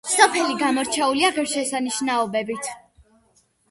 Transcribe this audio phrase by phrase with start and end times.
[0.11, 2.75] სოფელი გამორჩეულია ღირსშესანიშნაობებით.